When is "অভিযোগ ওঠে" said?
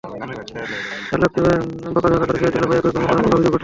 3.35-3.59